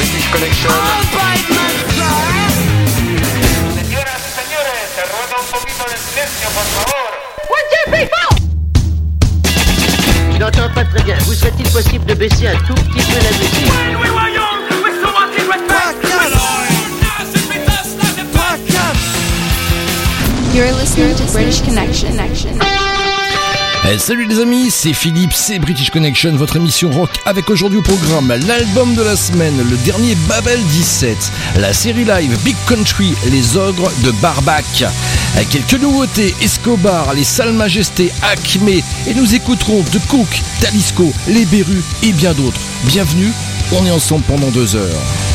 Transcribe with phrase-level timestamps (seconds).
[0.00, 0.72] British Connection.
[3.74, 7.10] Señoras y señores, se ruega un poquito de silencio, por favor.
[10.32, 11.18] Je n'entends pas très bien.
[11.26, 13.72] Vous serait-il possible de baisser un tout petit peu la musique
[20.54, 22.79] You're listening to British Connection.
[23.92, 27.82] Eh, salut les amis, c'est Philippe, c'est British Connection, votre émission rock avec aujourd'hui au
[27.82, 33.56] programme l'album de la semaine, le dernier Babel 17, la série live Big Country, les
[33.56, 34.84] ogres de Barbac.
[35.40, 41.44] Eh, Quelques nouveautés, Escobar, les salles majestés, Acme, et nous écouterons The Cook, Talisco, Les
[41.46, 42.60] Berus et bien d'autres.
[42.84, 43.32] Bienvenue,
[43.72, 45.29] on est ensemble pendant deux heures.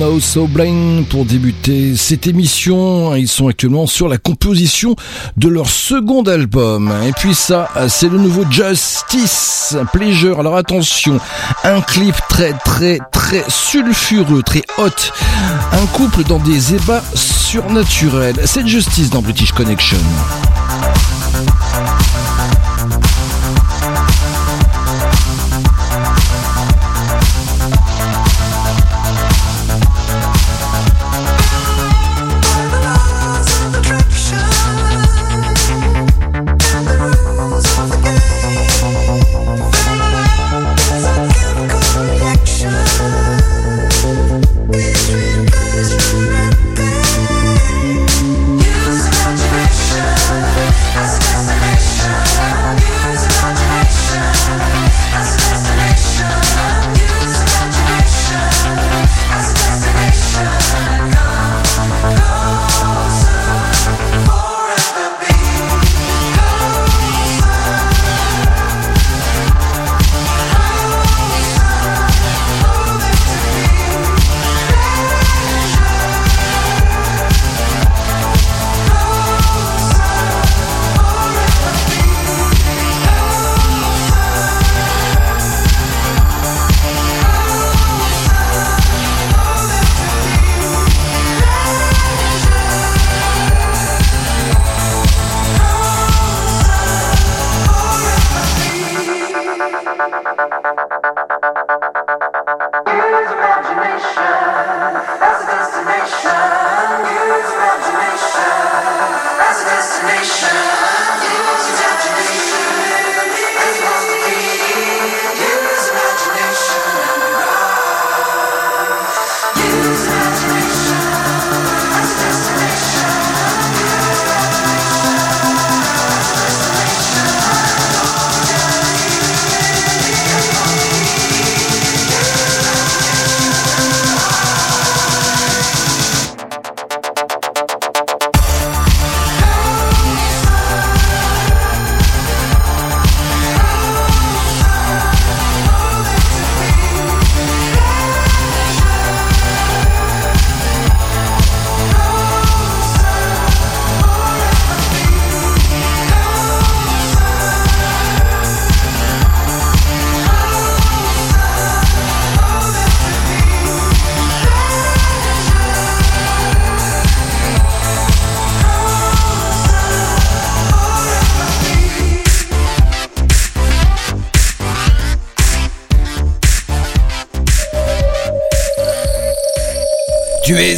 [0.00, 0.18] No
[1.10, 3.14] pour débuter cette émission.
[3.16, 4.96] Ils sont actuellement sur la composition
[5.36, 6.90] de leur second album.
[7.06, 10.40] Et puis ça, c'est le nouveau Justice Pleasure.
[10.40, 11.20] Alors attention,
[11.64, 14.88] un clip très très très sulfureux, très hot.
[15.72, 18.40] Un couple dans des ébats surnaturels.
[18.46, 19.98] C'est Justice dans British Connection.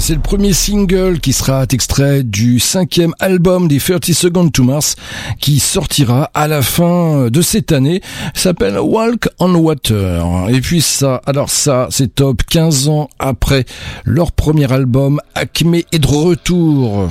[0.00, 4.96] C'est le premier single qui sera extrait du cinquième album des 30 Seconds to Mars
[5.40, 8.00] qui sortira à la fin de cette année.
[8.32, 10.48] s'appelle Walk on Water.
[10.48, 13.66] Et puis ça, alors ça, c'est top 15 ans après
[14.04, 17.10] leur premier album, Acme est de retour.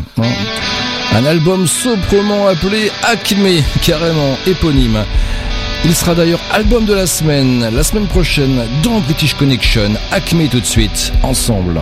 [1.13, 4.97] Un album sobrement appelé Acme, carrément éponyme.
[5.85, 9.91] Il sera d'ailleurs album de la semaine, la semaine prochaine, dans British Connection.
[10.11, 11.81] Acme tout de suite, ensemble.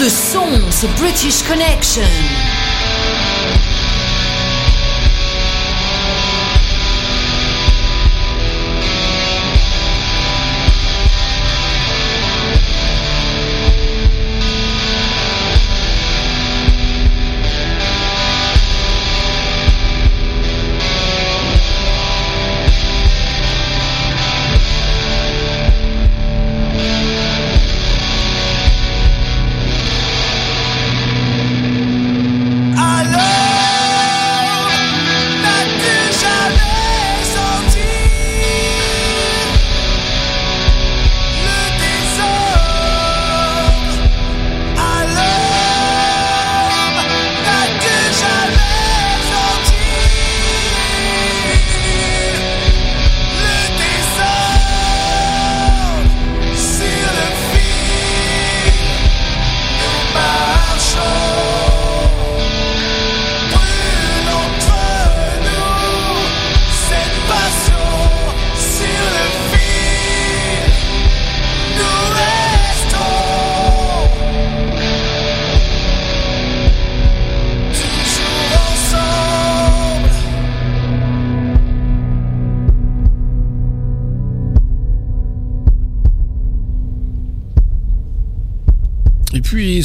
[0.00, 2.49] Monte son, c'est British Connection.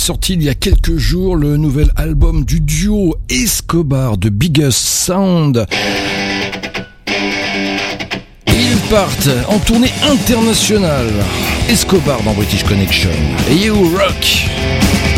[0.06, 5.66] Sorti il y a quelques jours le nouvel album du duo Escobar de Biggest Sound.
[8.46, 11.12] Ils partent en tournée internationale.
[11.70, 13.10] Escobar dans British Connection.
[13.50, 15.15] Et You Rock.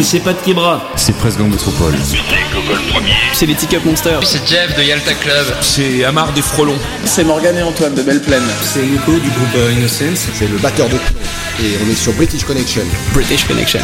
[0.00, 0.54] Je sais pas de qui.
[0.96, 1.94] C'est Presque en Métropole.
[3.34, 4.26] C'est les Ticket Monsters.
[4.26, 5.44] C'est Jeff de Yalta Club.
[5.60, 6.78] C'est Amar des Frelons.
[7.04, 8.42] C'est Morgan et Antoine de Belle Plaine.
[8.62, 10.26] C'est Nico du groupe euh, Innocence.
[10.32, 12.82] C'est le batteur de Et on est sur British Connection.
[13.12, 13.80] British Connection.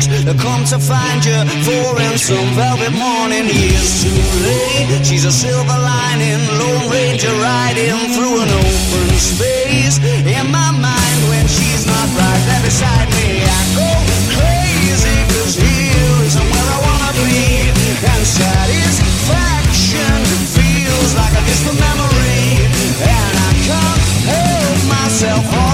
[0.00, 0.42] Shaped heartaches.
[0.42, 3.46] Come to find you for in some velvet morning.
[3.46, 4.14] Years too
[4.44, 5.04] late.
[5.04, 9.98] She's a silver lining, Lone Ranger riding through an open space.
[9.98, 13.88] In my mind, when she's not right there beside me, I go
[14.34, 15.18] crazy.
[15.34, 17.70] Cause here isn't where I wanna be.
[17.98, 20.18] And satisfaction
[20.54, 22.66] feels like a distant memory.
[23.02, 25.67] And I can't help myself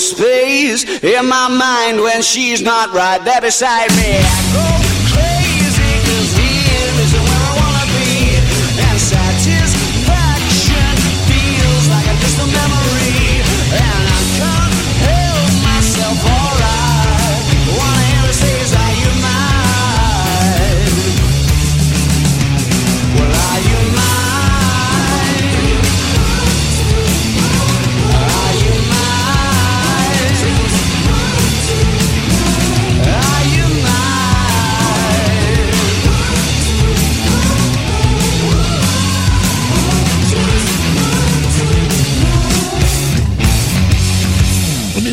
[0.00, 0.84] space.
[1.02, 4.81] In my mind, when she's not right there beside me,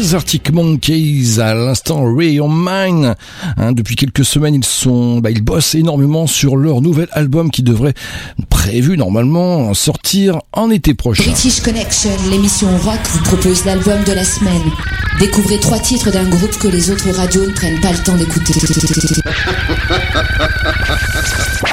[0.09, 3.13] Les Arctic Monkeys, à l'instant Ray on Mine.
[3.57, 7.61] Hein, depuis quelques semaines, ils sont, bah, ils bossent énormément sur leur nouvel album qui
[7.61, 7.93] devrait,
[8.49, 11.21] prévu normalement, sortir en été prochain.
[11.25, 14.63] British Connection, l'émission rock vous propose l'album de la semaine.
[15.19, 18.53] Découvrez trois titres d'un groupe que les autres radios ne prennent pas le temps d'écouter.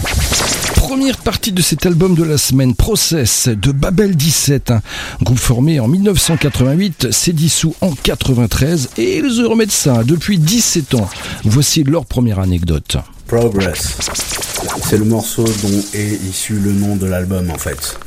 [0.99, 4.81] Première partie de cet album de la semaine, Process de Babel 17, un
[5.21, 11.07] groupe formé en 1988, s'est dissous en 93 et ils remettent ça depuis 17 ans.
[11.45, 12.97] Voici leur première anecdote.
[13.27, 13.99] Progress.
[14.89, 17.99] C'est le morceau dont est issu le nom de l'album en fait.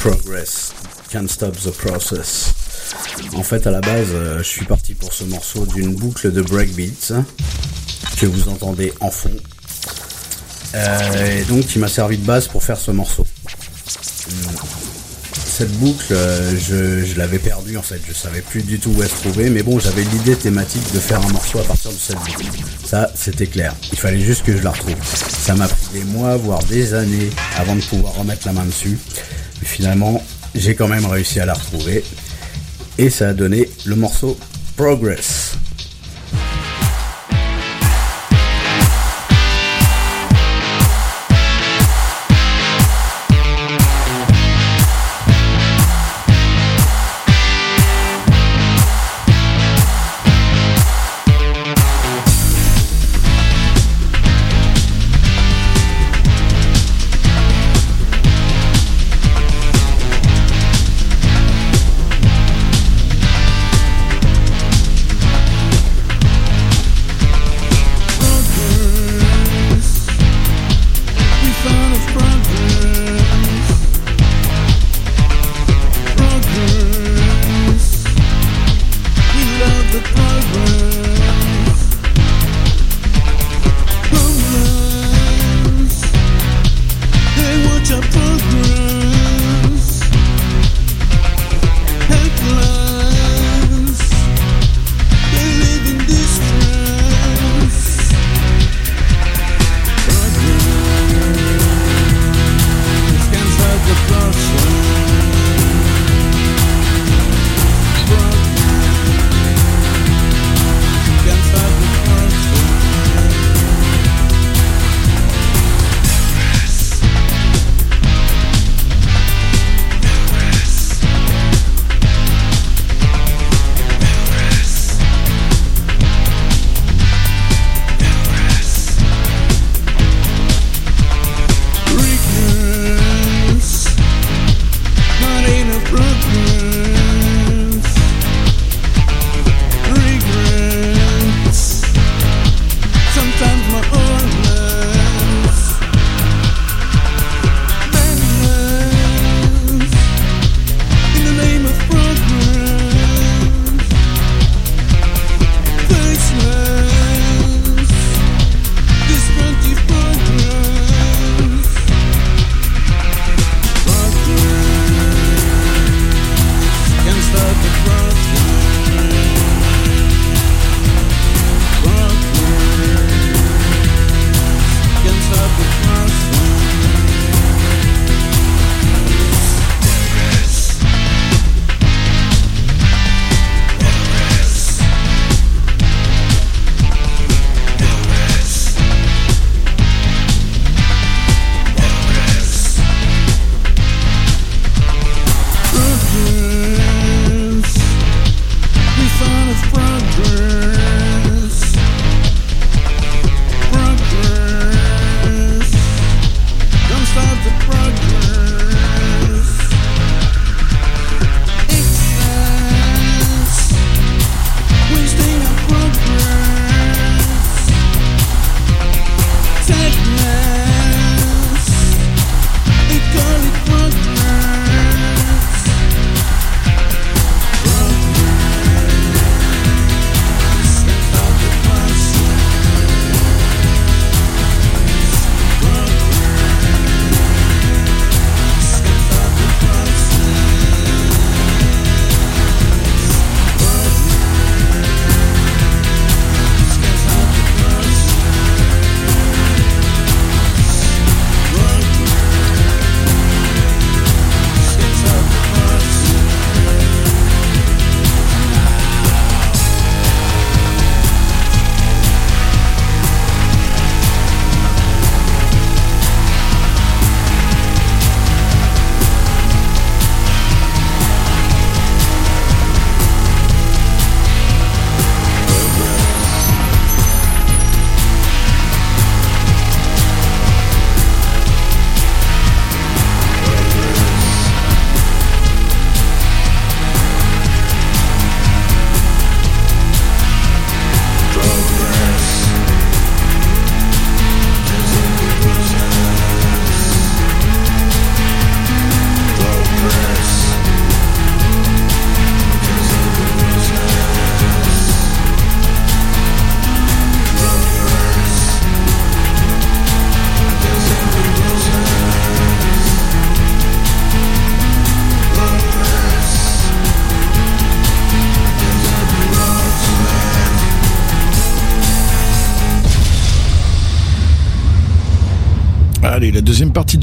[0.00, 0.74] Progress.
[1.10, 2.52] Can't stop the process.
[3.36, 6.42] En fait, à la base, euh, je suis parti pour ce morceau d'une boucle de
[6.42, 7.22] breakbeats
[8.18, 9.34] que vous entendez en fond.
[10.74, 13.26] Euh, et donc, qui m'a servi de base pour faire ce morceau.
[14.28, 14.54] Hum.
[15.46, 19.00] Cette boucle, euh, je, je l'avais perdue en fait, je savais plus du tout où
[19.02, 21.96] elle se trouvait, mais bon, j'avais l'idée thématique de faire un morceau à partir de
[21.96, 22.44] cette boucle.
[22.84, 23.72] Ça, c'était clair.
[23.92, 24.96] Il fallait juste que je la retrouve.
[25.04, 28.98] Ça m'a pris des mois, voire des années, avant de pouvoir remettre la main dessus.
[29.60, 30.20] Mais finalement,
[30.56, 32.02] j'ai quand même réussi à la retrouver.
[32.98, 34.36] Et ça a donné le morceau
[34.76, 35.56] Progress.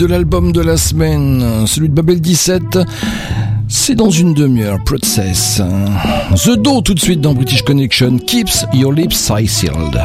[0.01, 2.79] de l'album de la semaine, celui de Babel 17.
[3.67, 5.61] C'est dans une demi-heure, Process.
[6.43, 10.01] The Do tout de suite dans British Connection, Keeps Your Lips High Sealed.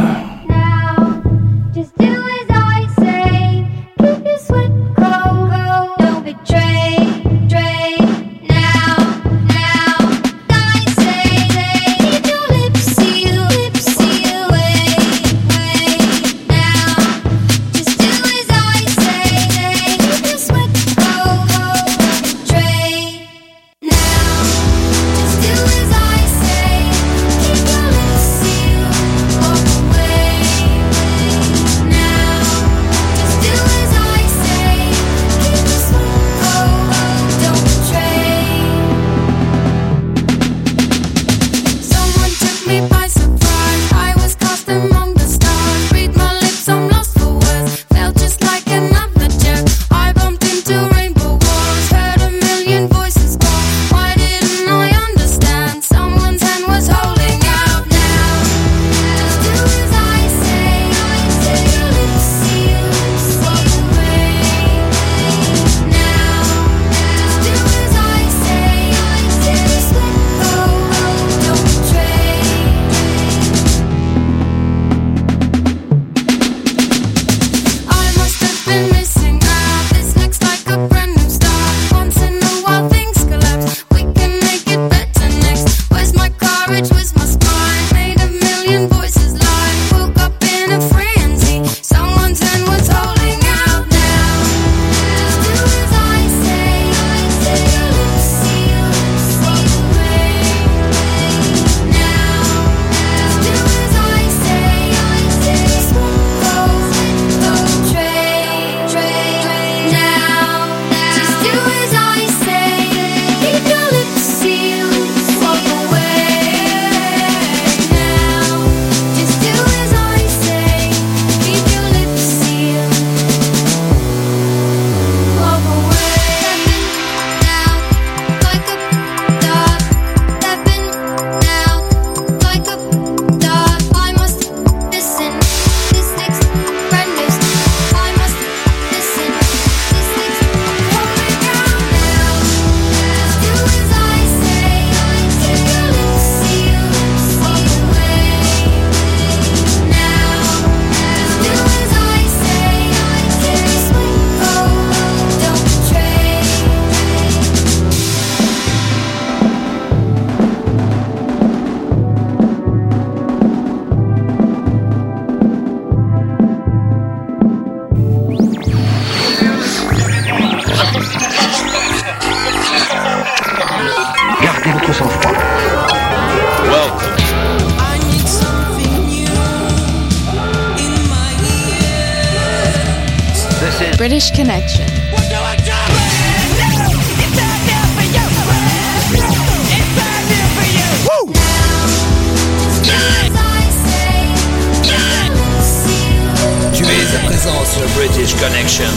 [198.07, 198.93] British Connection.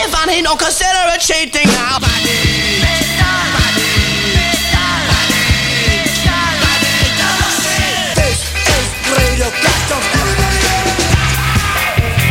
[0.00, 0.14] If
[1.18, 1.68] cheating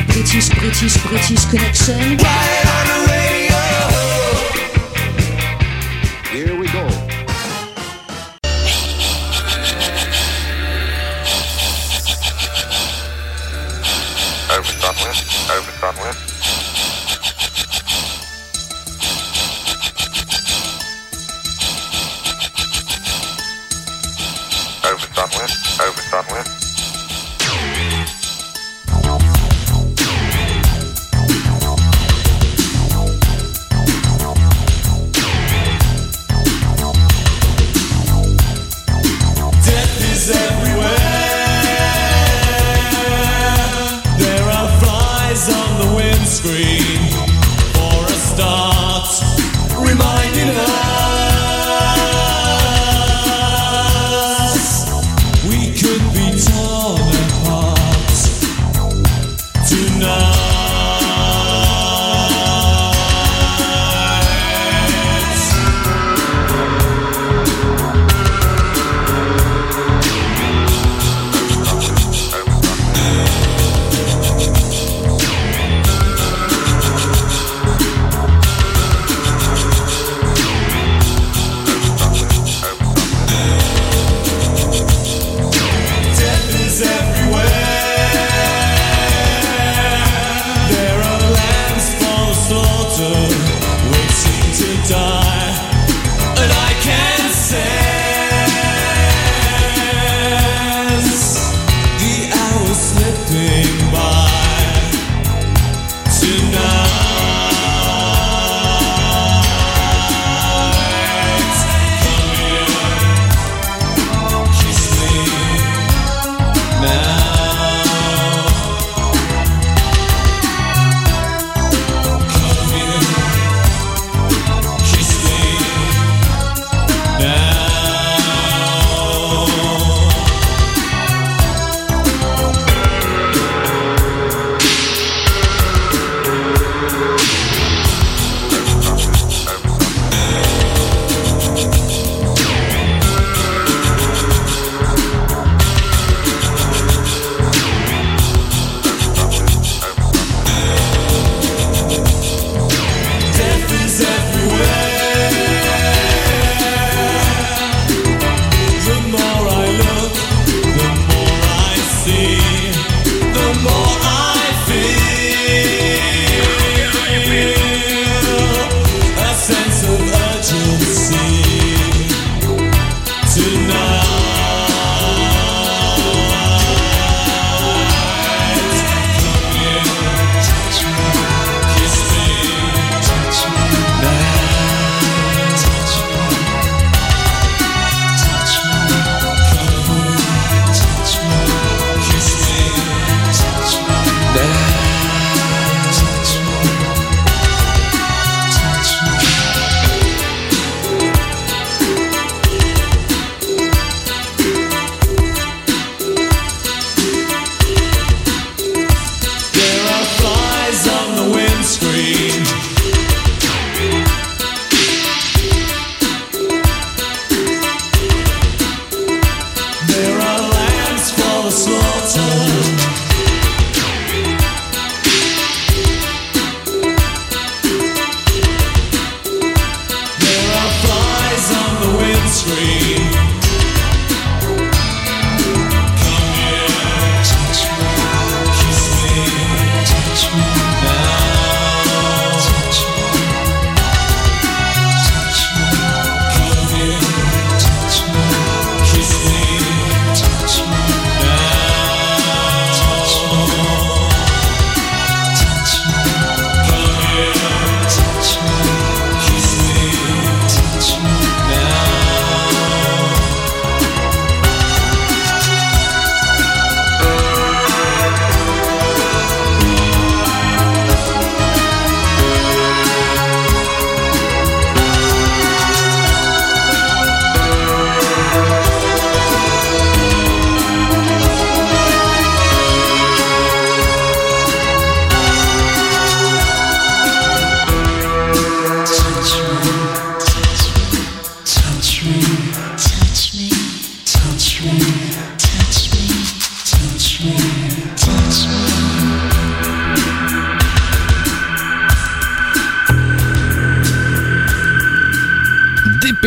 [0.10, 2.18] British, British, British Connection.
[2.18, 3.17] Right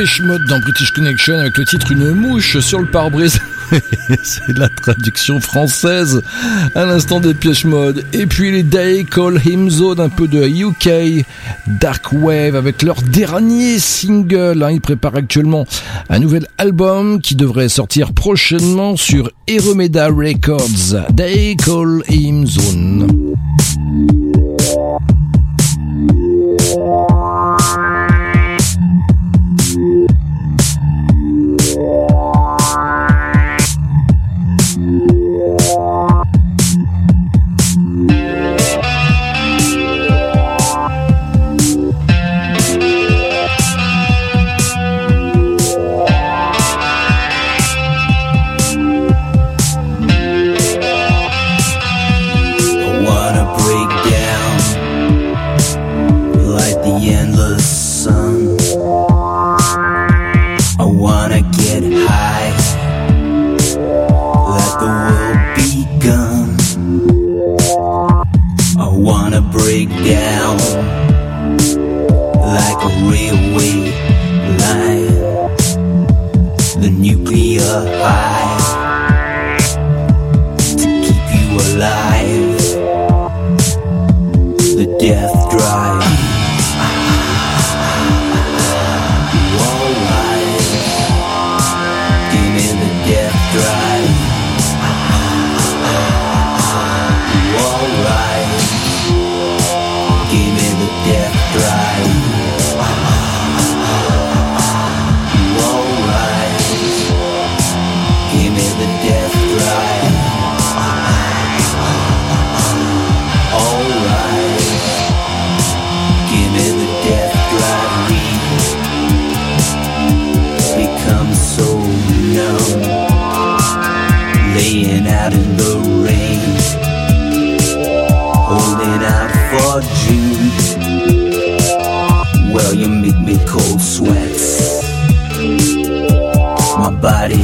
[0.00, 3.38] Dépêche Mode dans British Connection avec le titre Une mouche sur le pare-brise.
[4.22, 6.22] c'est la traduction française.
[6.74, 8.06] À l'instant des pièges mode.
[8.14, 11.26] Et puis les Day Call Him Zone, un peu de UK
[11.66, 14.62] Dark Wave avec leur dernier single.
[14.62, 14.70] Hein.
[14.70, 15.66] Ils préparent actuellement
[16.08, 21.10] un nouvel album qui devrait sortir prochainement sur Eromeda Records.
[21.10, 23.36] Day Call Him Zone.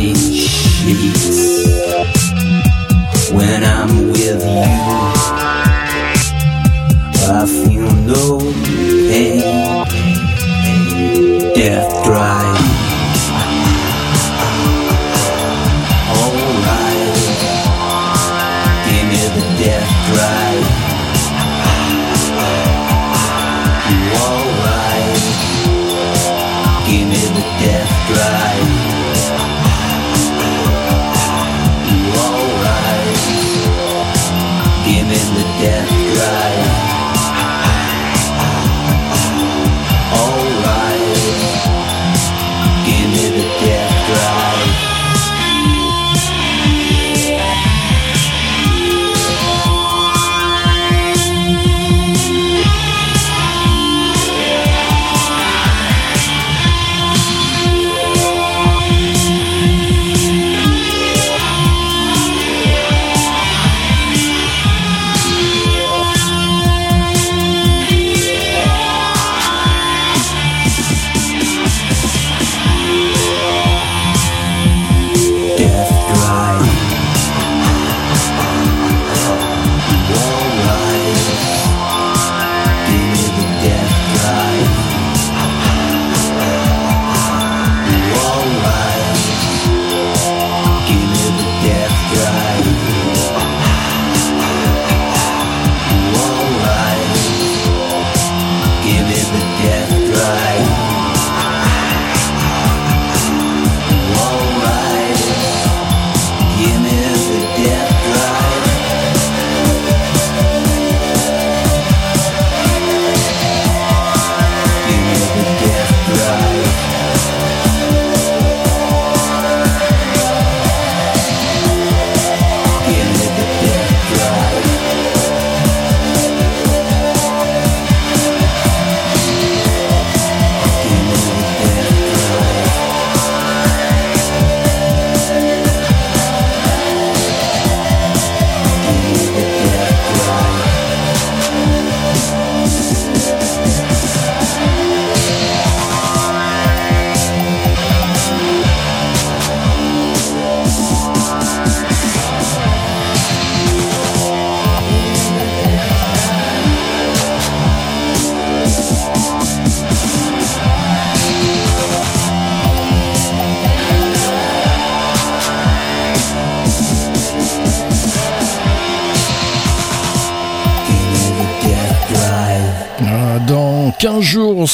[0.06, 0.65] Peace.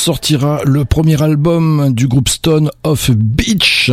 [0.03, 3.93] Sortira le premier album du groupe Stone of Beach.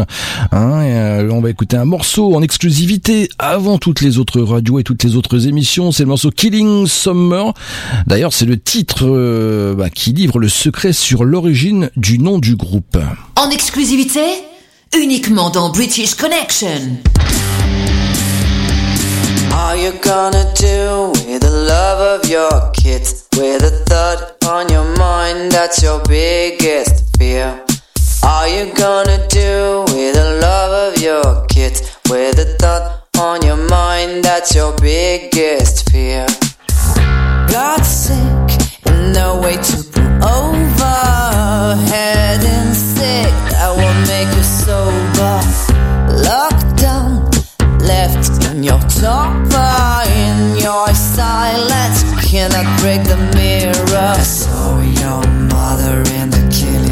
[0.51, 4.83] Hein, euh, on va écouter un morceau en exclusivité avant toutes les autres radios et
[4.83, 5.91] toutes les autres émissions.
[5.91, 7.53] C'est le morceau Killing Summer.
[8.07, 12.55] D'ailleurs, c'est le titre euh, bah, qui livre le secret sur l'origine du nom du
[12.55, 12.97] groupe.
[13.35, 14.21] En exclusivité
[14.99, 16.97] Uniquement dans British Connection.
[19.61, 23.27] Are you gonna do with the love of your kids?
[23.35, 27.61] With a thought on your mind that's your biggest fear?
[28.23, 31.81] Are you gonna do with the love of your kids?
[32.09, 36.25] With a thought on your mind that's your biggest fear?
[37.51, 38.49] Got sick
[38.85, 40.97] and no way to pull over.
[41.91, 45.35] Heading sick, that will make you sober.
[46.29, 47.29] Locked down,
[47.81, 48.79] left in your
[49.59, 52.03] topper, in your silence.
[52.29, 53.97] Cannot break the mirror.
[53.97, 56.88] I saw your mother in the killing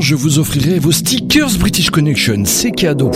[0.00, 3.10] je vous offrirai vos stickers British Connection, c'est cadeau.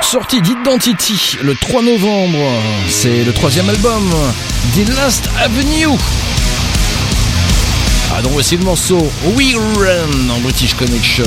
[0.00, 2.38] Sortie d'Identity le 3 novembre,
[2.88, 4.02] c'est le troisième album
[4.74, 5.96] des Last Avenue.
[8.12, 8.98] Ah donc voici le morceau
[9.36, 11.24] We Run en British Connection.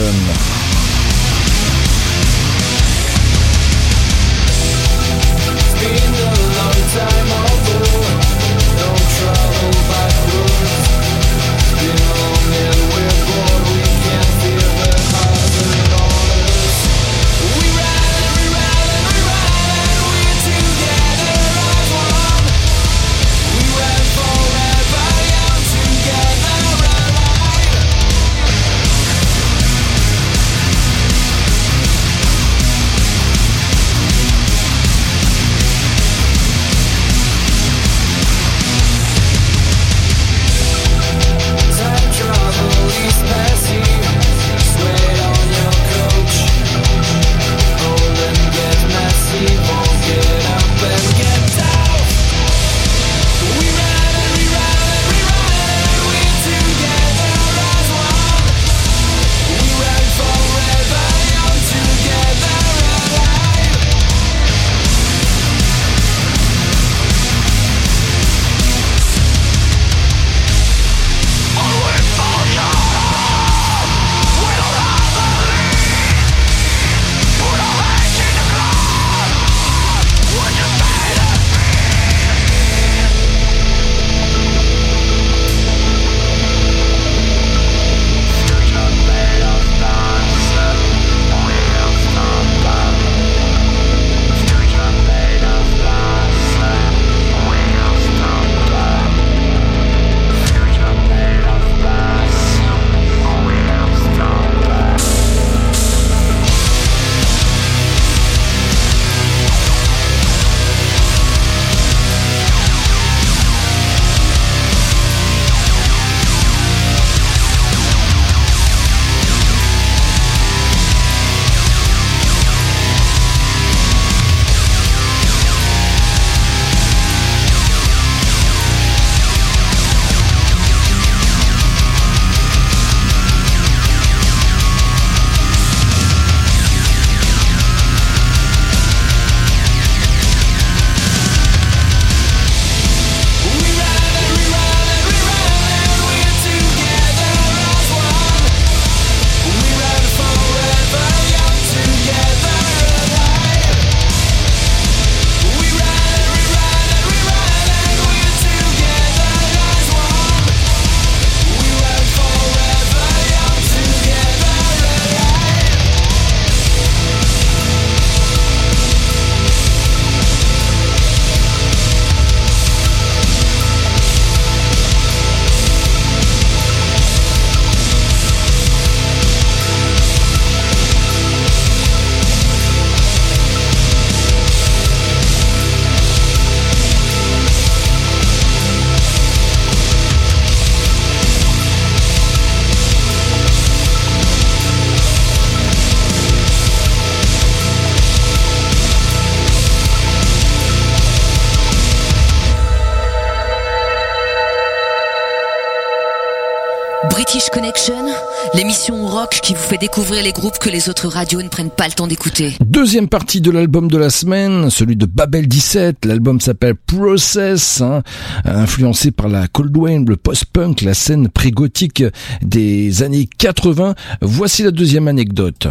[209.84, 212.56] Découvrir les groupes que les autres radios ne prennent pas le temps d'écouter.
[212.66, 216.06] Deuxième partie de l'album de la semaine, celui de Babel 17.
[216.06, 218.02] L'album s'appelle Process, hein,
[218.46, 222.02] influencé par la cold wave, le post-punk, la scène pré-gothique
[222.42, 223.94] des années 80.
[224.22, 225.68] Voici la deuxième anecdote.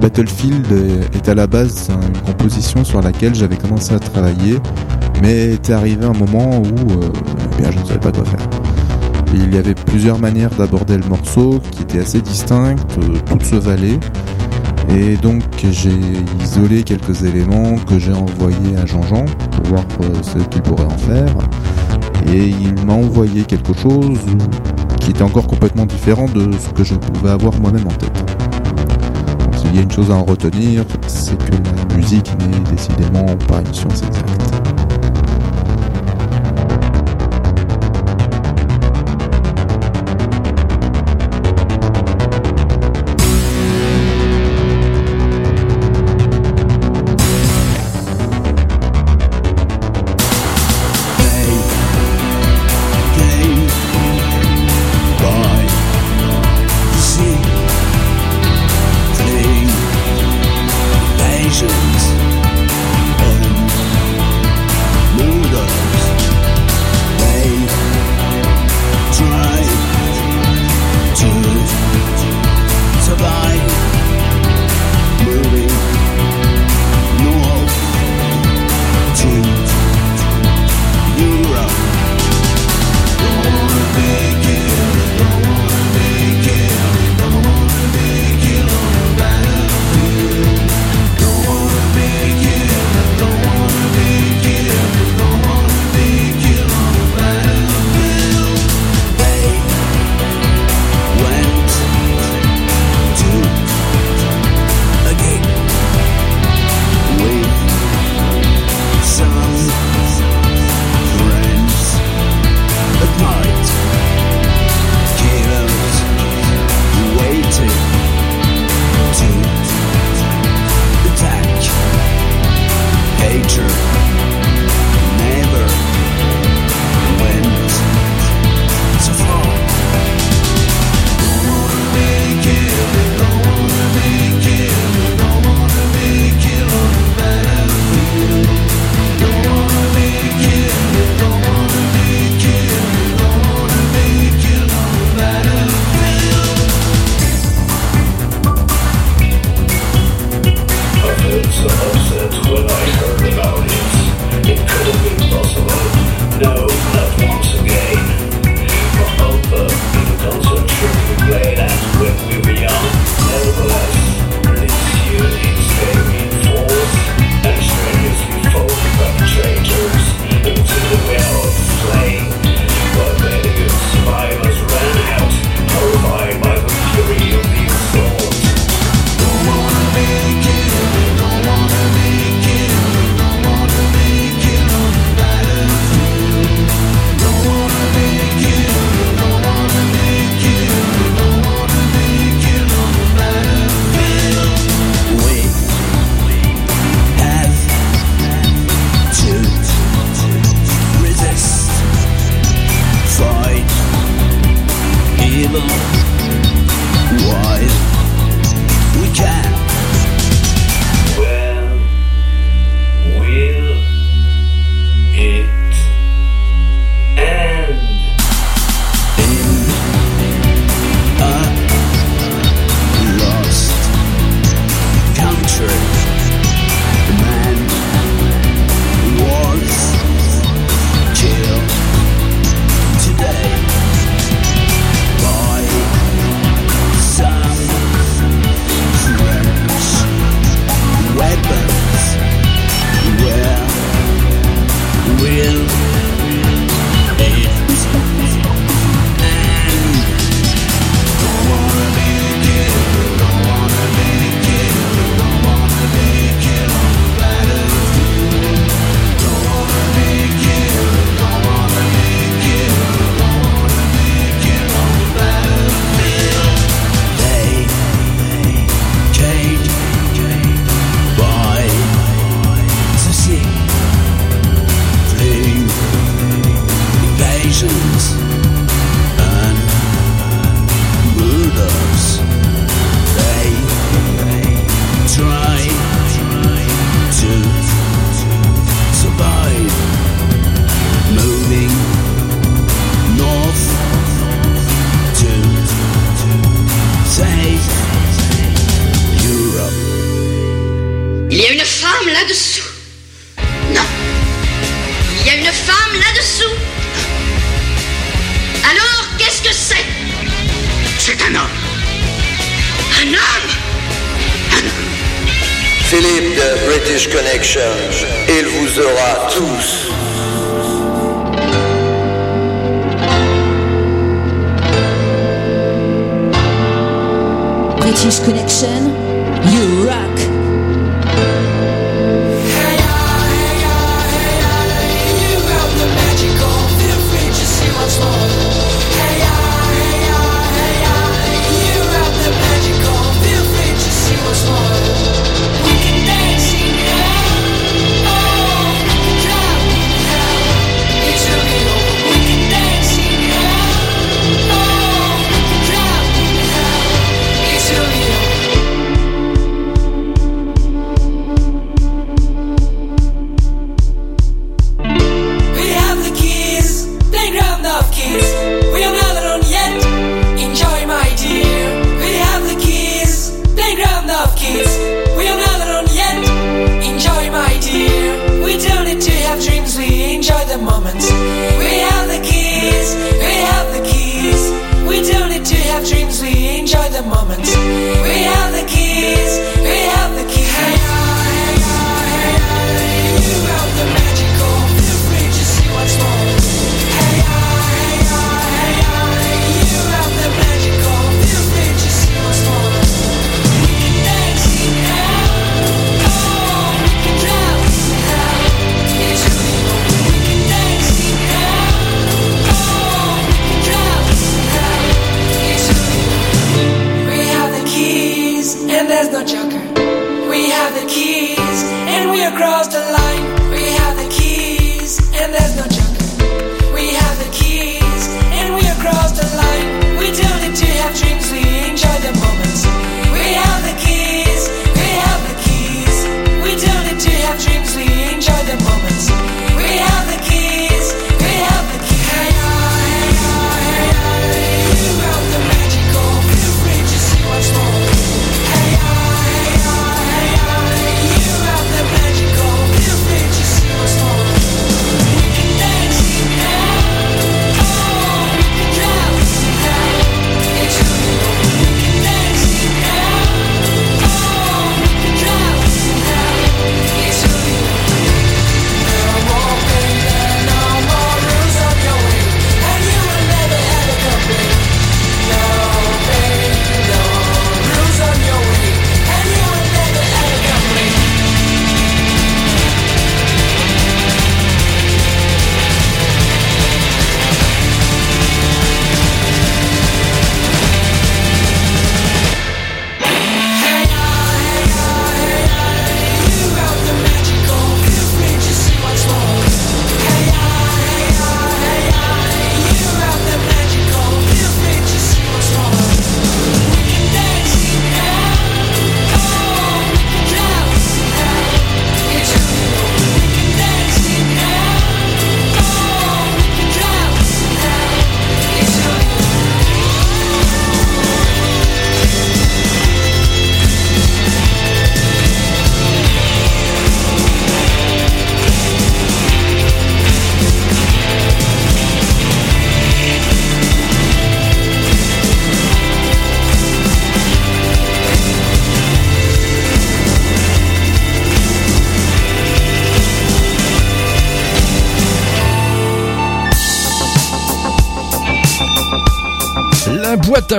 [0.00, 0.66] Battlefield
[1.14, 4.56] est à la base une composition sur laquelle j'avais commencé à travailler,
[5.20, 7.12] mais était arrivé un moment où euh,
[7.52, 8.71] eh bien, je ne savais pas quoi faire.
[9.34, 13.56] Il y avait plusieurs manières d'aborder le morceau qui étaient assez distinctes, euh, toutes se
[13.56, 13.98] valaient.
[14.90, 15.98] Et donc j'ai
[16.40, 20.98] isolé quelques éléments que j'ai envoyés à Jean-Jean pour voir euh, ce qu'il pourrait en
[20.98, 21.34] faire.
[22.32, 24.20] Et il m'a envoyé quelque chose
[25.00, 28.34] qui était encore complètement différent de ce que je pouvais avoir moi-même en tête.
[29.56, 33.60] S'il y a une chose à en retenir, c'est que la musique n'est décidément pas
[33.60, 34.71] une science exacte.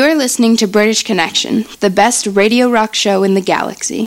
[0.01, 4.07] You are listening to British Connection, the best radio rock show in the galaxy.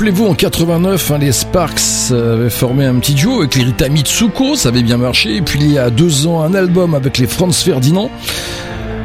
[0.00, 3.90] Rappelez-vous, en 89, hein, les Sparks euh, avaient formé un petit duo avec les Rita
[3.90, 5.36] Mitsuko, ça avait bien marché.
[5.36, 8.10] Et puis il y a deux ans, un album avec les Franz Ferdinand.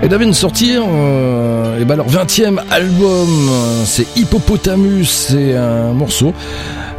[0.01, 6.31] Et là de sortir et ben leur 20e album, euh, c'est Hippopotamus, c'est un morceau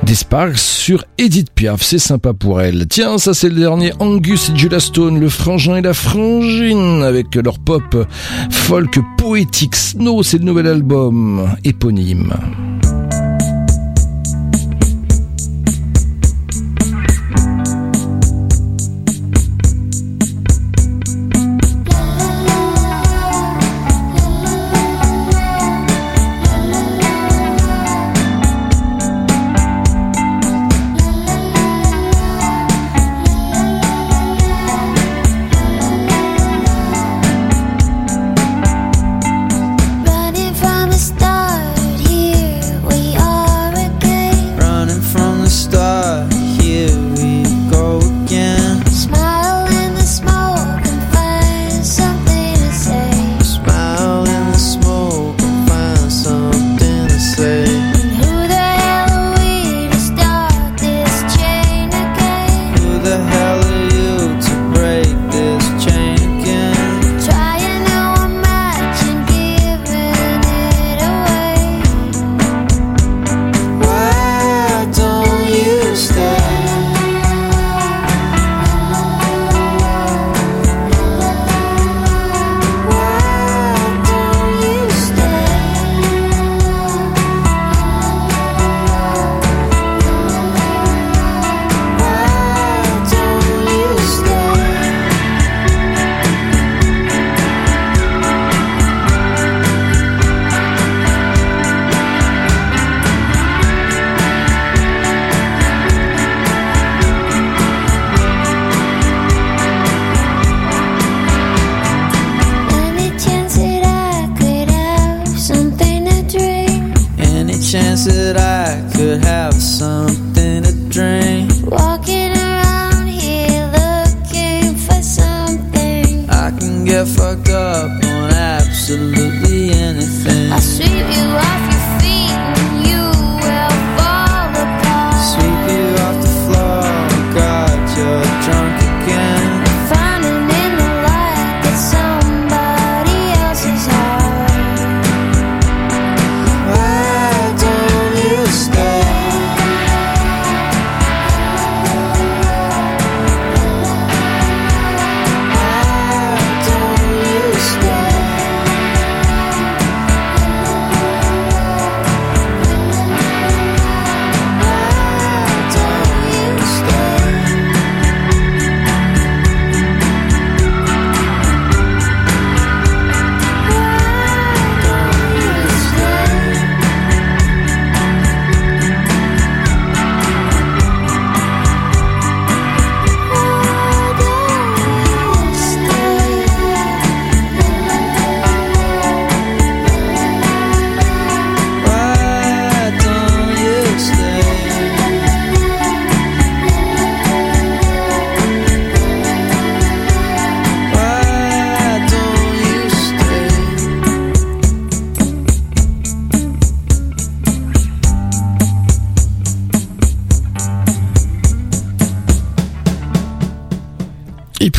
[0.03, 2.87] des Sparks sur Edith Piaf, c'est sympa pour elle.
[2.89, 7.35] Tiens, ça c'est le dernier Angus et Julia Stone, le frangin et la frangine avec
[7.35, 8.07] leur pop
[8.51, 12.35] folk poétique Snow, c'est le nouvel album éponyme.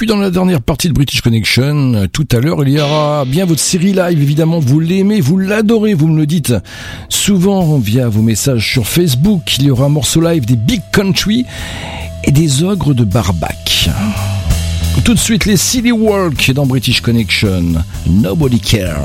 [0.08, 3.45] dans la dernière partie de British Connection, euh, tout à l'heure, il y aura bien
[3.45, 6.53] votre série live, évidemment, vous l'aimez, vous l'adorez, vous me le dites
[7.10, 11.45] souvent via vos messages sur Facebook, il y aura un morceau live des Big Country
[12.24, 13.89] et des ogres de Barbac.
[15.03, 17.84] Tout de suite, les Silly Work dans British Connection.
[18.08, 19.01] Nobody Care.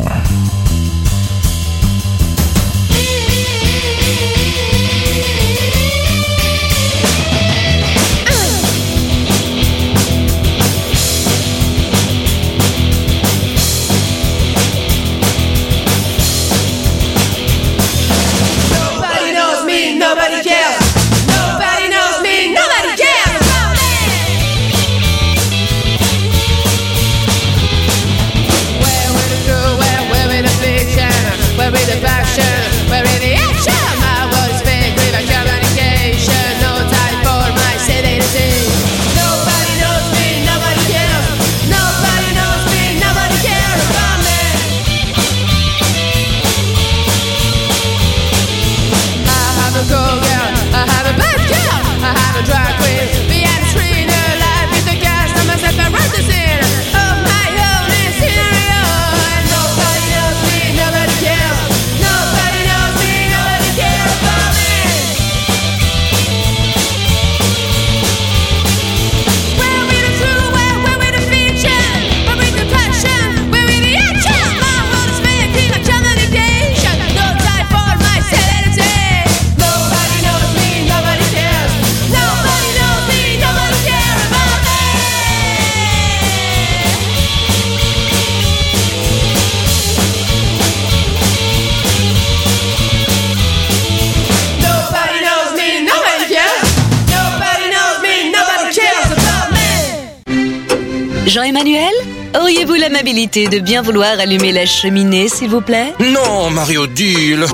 [103.26, 107.46] de bien vouloir allumer la cheminée, s'il vous plaît Non, Mario Deal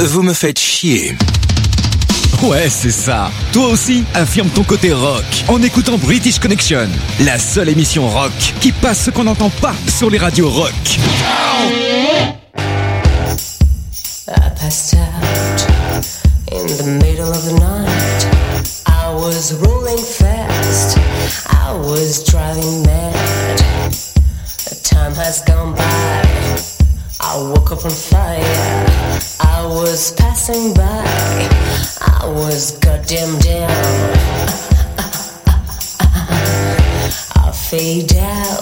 [0.00, 1.16] Vous me faites chier.
[2.42, 3.30] Ouais, c'est ça.
[3.52, 6.88] Toi aussi, affirme ton côté rock en écoutant British Connection,
[7.20, 10.74] la seule émission rock qui passe ce qu'on n'entend pas sur les radios rock.
[29.98, 31.02] was passing by.
[32.00, 33.68] I was goddamn down.
[37.34, 38.57] I fade out.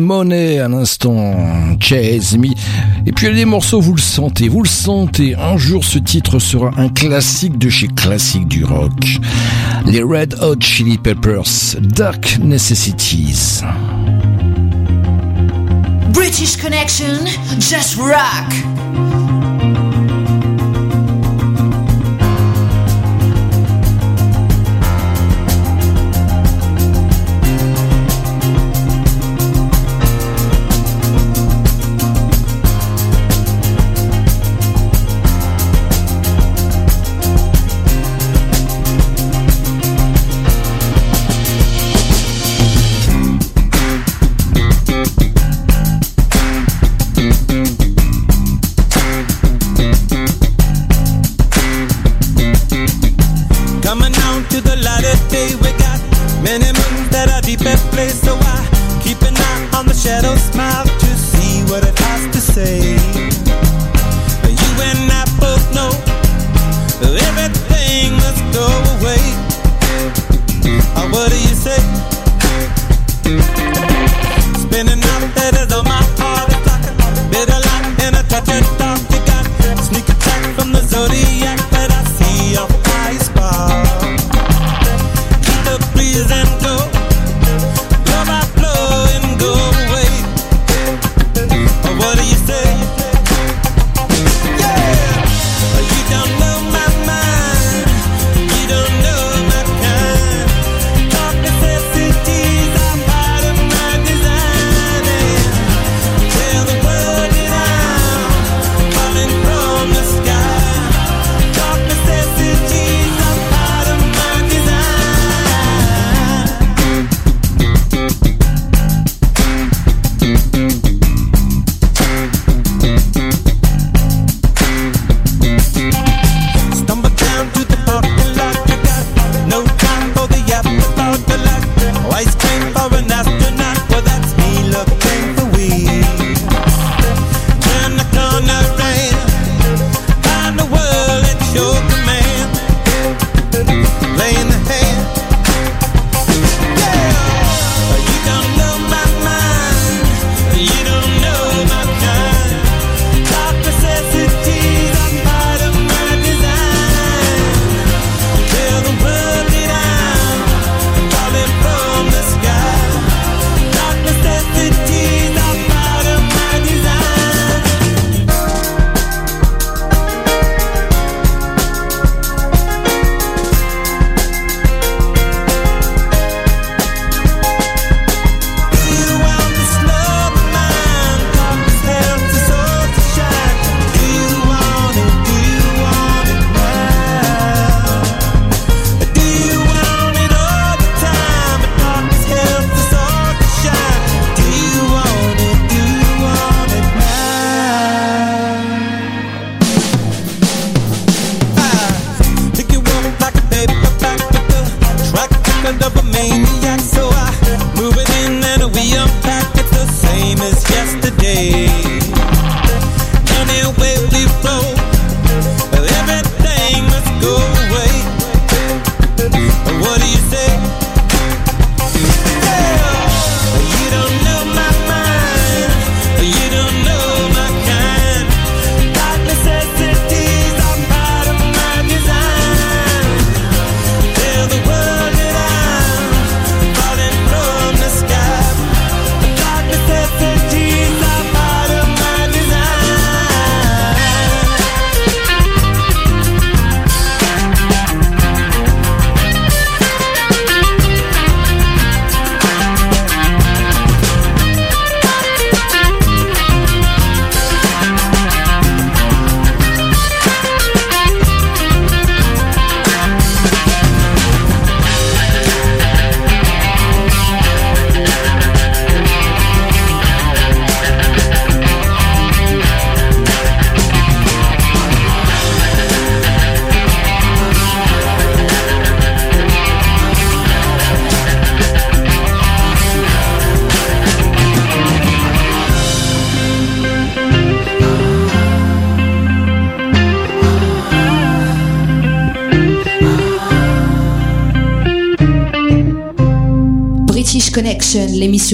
[0.00, 1.34] Monet à l'instant,
[1.78, 2.48] Chase Me.
[3.06, 5.34] Et puis les morceaux, vous le sentez, vous le sentez.
[5.36, 9.18] Un jour, ce titre sera un classique de chez classique du rock.
[9.86, 13.62] Les Red Hot Chili Peppers, Dark Necessities.
[16.12, 17.24] British Connection,
[17.58, 19.39] just rock.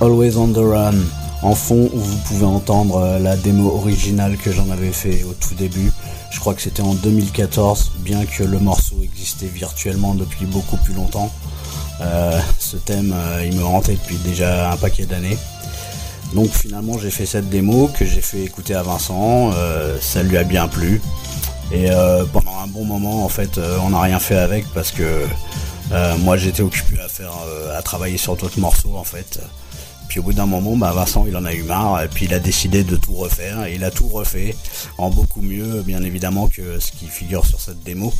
[0.00, 0.96] Always on the Run.
[1.42, 5.54] En fond, vous pouvez entendre euh, la démo originale que j'en avais fait au tout
[5.54, 5.90] début.
[6.30, 10.94] Je crois que c'était en 2014, bien que le morceau existait virtuellement depuis beaucoup plus
[10.94, 11.32] longtemps.
[12.00, 15.38] Euh, ce thème, euh, il me hantait depuis déjà un paquet d'années.
[16.34, 19.52] Donc finalement, j'ai fait cette démo que j'ai fait écouter à Vincent.
[19.54, 21.00] euh, ça lui a bien plu.
[21.74, 21.88] Et
[22.34, 25.26] pendant un bon moment, en fait, on n'a rien fait avec parce que
[26.18, 27.32] moi, j'étais occupé à faire,
[27.74, 29.40] à travailler sur d'autres morceaux, en fait.
[30.08, 32.34] Puis au bout d'un moment, bah, Vincent, il en a eu marre, et puis il
[32.34, 34.54] a décidé de tout refaire, et il a tout refait,
[34.98, 38.12] en beaucoup mieux, bien évidemment, que ce qui figure sur cette démo.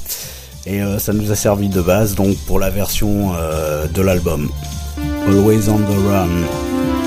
[0.67, 4.49] Et euh, ça nous a servi de base, donc, pour la version euh, de l'album.
[5.27, 7.02] Always on the Run.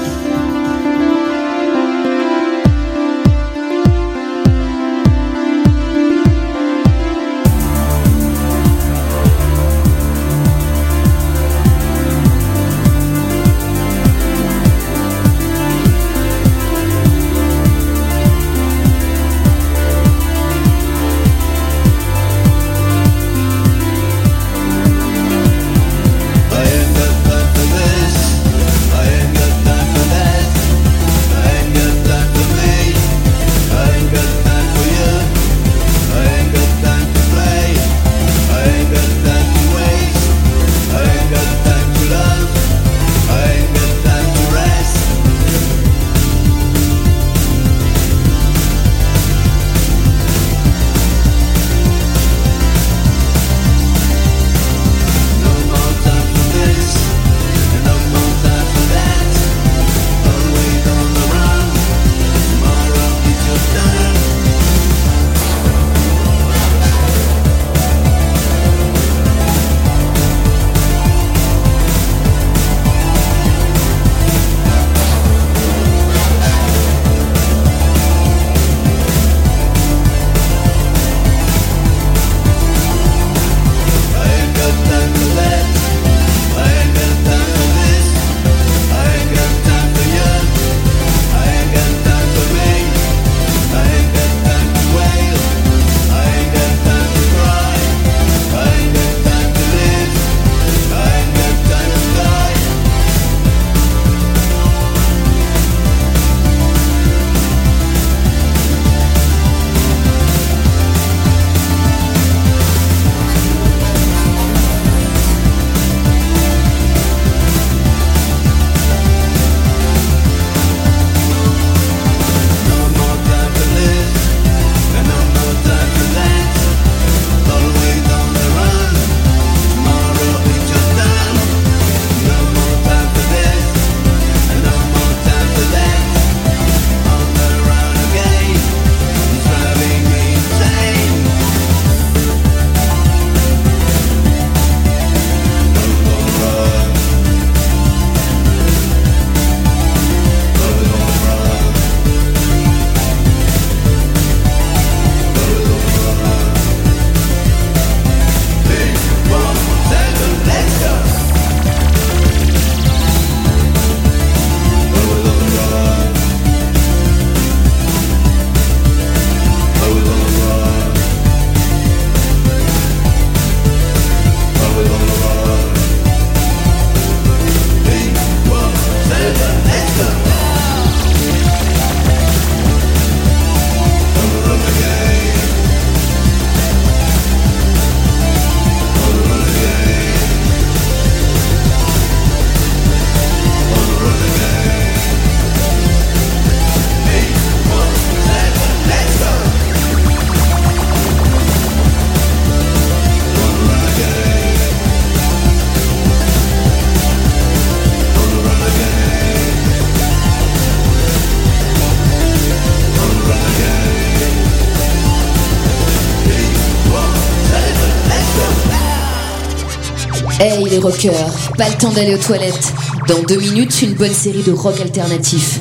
[221.57, 222.73] pas le temps d'aller aux toilettes.
[223.07, 225.59] Dans deux minutes, une bonne série de rock alternatif.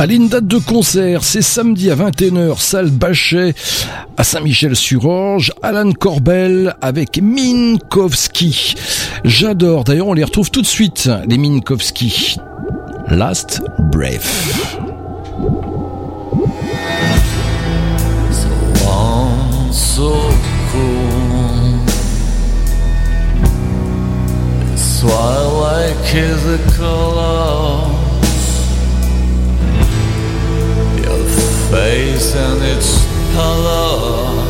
[0.00, 3.54] Allez, une date de concert, c'est samedi à 21h, salle Bachet,
[4.16, 8.74] à Saint-Michel-sur-Orge, Alan Corbel avec Minkowski.
[9.24, 12.36] J'adore, d'ailleurs on les retrouve tout de suite, les Minkowski.
[13.08, 13.62] Last
[13.92, 14.26] Breath.
[25.02, 27.90] Twilight is a color.
[31.02, 31.24] Your
[31.72, 33.02] face and its
[33.34, 34.46] color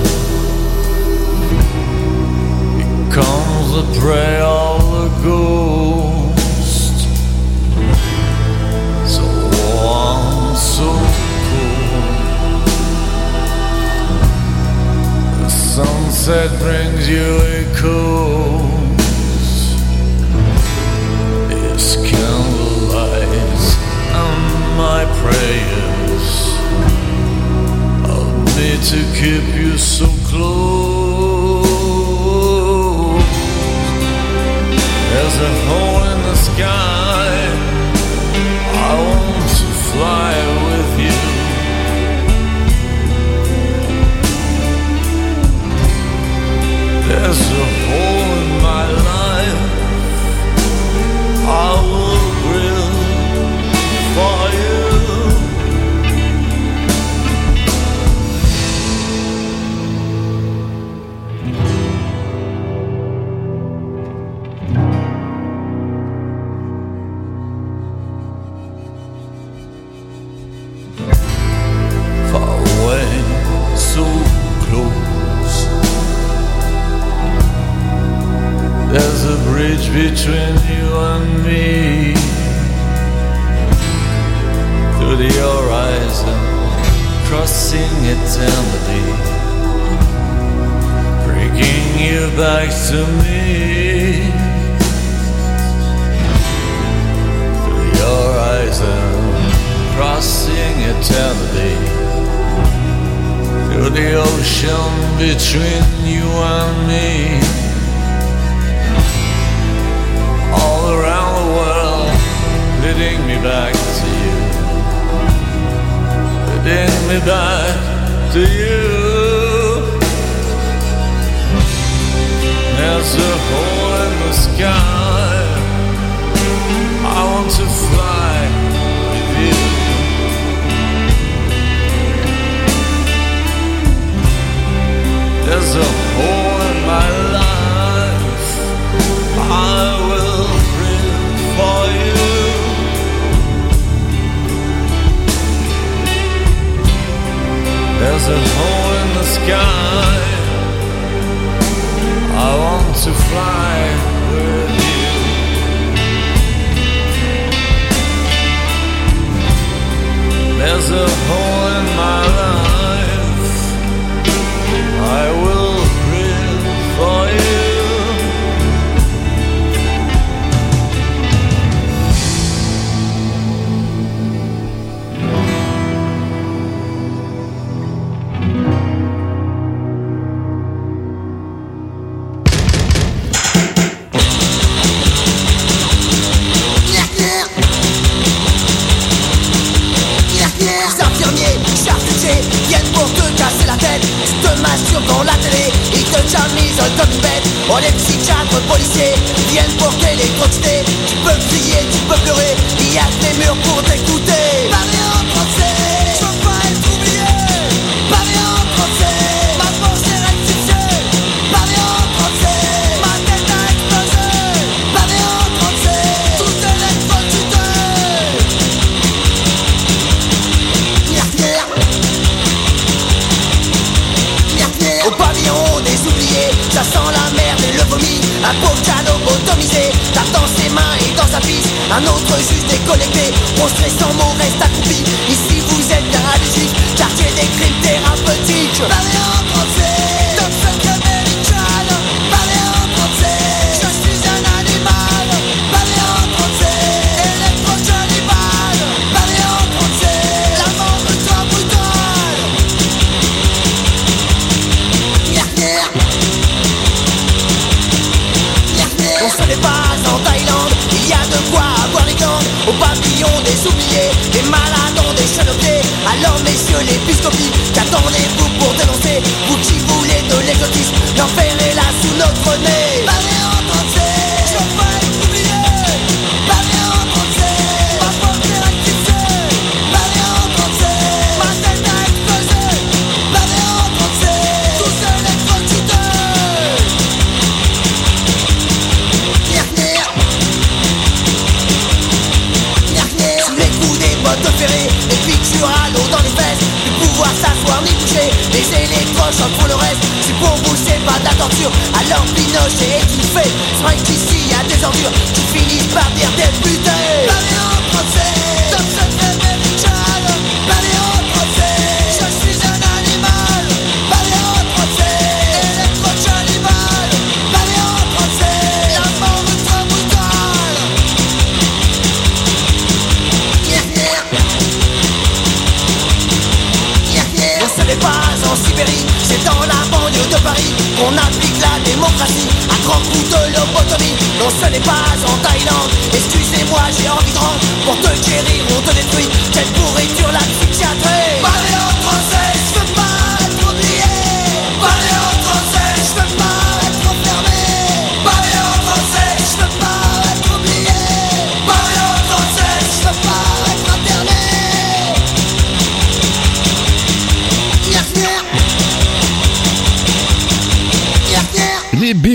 [2.76, 6.96] becomes the prey of the ghost.
[9.08, 9.24] So
[9.56, 10.88] warm, so
[11.48, 11.96] cool.
[15.40, 18.81] The sunset brings you a cool.
[25.22, 26.28] prayers
[28.14, 28.26] of
[28.56, 31.62] me to keep you so close.
[35.10, 37.30] There's a hole in the sky.
[38.88, 40.32] I want to fly
[40.66, 41.20] with you.
[47.08, 49.62] There's a hole in my life.
[51.46, 52.91] I will grill.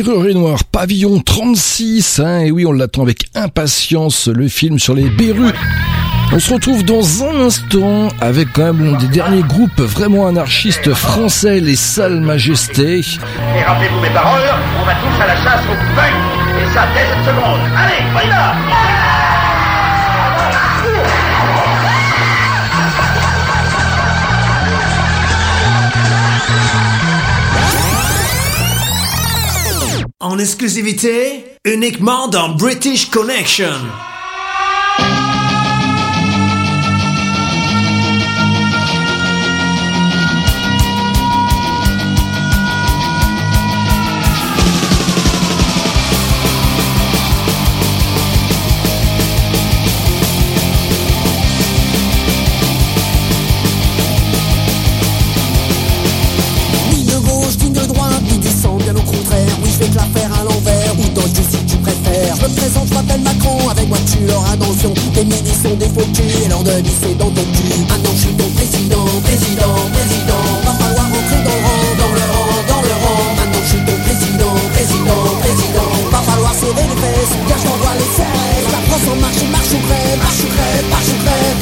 [0.07, 5.09] Berrurés Noirs, pavillon 36, hein, et oui, on l'attend avec impatience, le film sur les
[5.09, 5.51] Berus.
[6.31, 10.93] On se retrouve dans un instant avec quand même l'un des derniers groupes vraiment anarchistes
[10.93, 13.01] français, les Salles Majestés.
[30.19, 33.69] En exclusivité, uniquement dans British Connection.
[64.57, 64.93] Attention.
[65.13, 66.71] Tes munitions des faux culs, et leur de
[67.01, 67.85] c'est dans ton cul.
[67.89, 70.43] Maintenant je suis ton président, président, président.
[70.65, 73.23] Va falloir rentrer dans le rang, dans le rang, dans le rang.
[73.37, 75.89] Maintenant je suis ton président, président, président.
[76.11, 78.65] Va falloir serrer les fesses, car je t'envoie les CRS.
[78.73, 81.59] La France en marche, marche ou crève, marche ou crève, marche ou crève.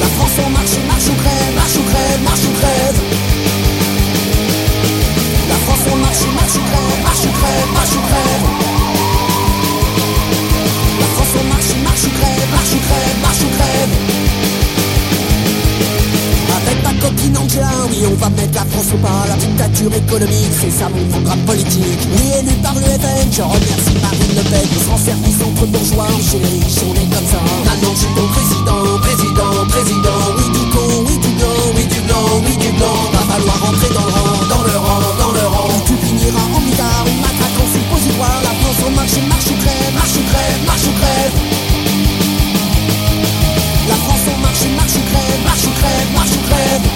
[0.00, 2.98] La France en marche, marche ou crève, marche ou crève, marche ou crève.
[5.48, 7.23] La France en marche, marche ou crève, marche
[17.62, 19.26] oui on va mettre la France au pas.
[19.28, 22.00] La dictature économique, c'est ça mon programme politique.
[22.10, 26.38] Oui élu par le FN, je remercie Marine Le Pen Sans service entre bourgeois, chez
[26.38, 27.40] les riches on est comme ça.
[27.66, 30.20] Maintenant je suis ton président, président, président.
[30.38, 32.98] Oui du con, oui du blanc, oui du blanc, oui du blanc.
[33.12, 35.68] Va falloir rentrer dans le rang, dans le rang, dans le rang.
[35.70, 38.40] Ou tu finiras en mitard, une matraque en suppositoire.
[38.42, 41.34] La France en marche, marche ou crève, marche ou crève, marche ou crève
[43.86, 46.93] la France en marche, marche ou crève, marche ou crève, marche ou crève.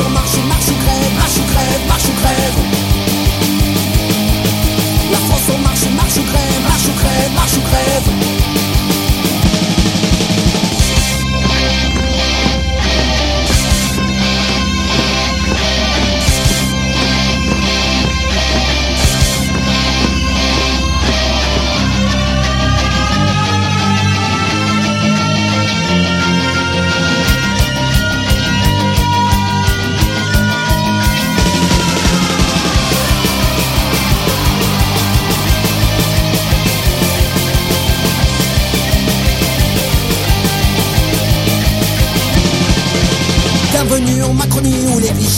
[0.00, 2.58] En marche, marche ou crève, marche ou crève, marche ou crève.
[5.10, 8.47] La France en marche, marche ou crève, marche ou crève, marche ou crève.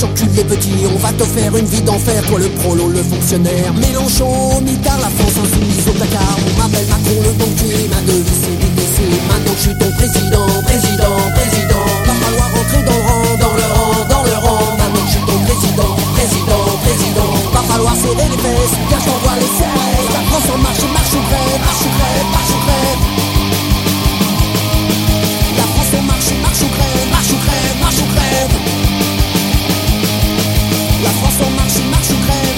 [0.01, 0.87] Riches enculent les petits.
[0.93, 3.73] On va te faire une vie d'enfer, toi le prolo, le fonctionnaire.
[3.75, 5.89] Mélenchon, mitard, la France insoumise.
[5.89, 8.99] Au placard On m'appelle Macron le banquier, ma devise c'est l'IDC
[9.29, 11.85] Maintenant je suis ton président, président, président.
[12.07, 14.77] Va falloir rentrer dans le rang, dans le rang, dans le rang.
[14.79, 17.31] Maintenant je suis ton président, président, président.
[17.53, 21.15] Va falloir serrer les fesses, car je t'envoie les CRS La France en marche, marche
[21.15, 23.30] ou crève, marche ou crève, marche ou crève
[31.91, 32.50] marche au grève.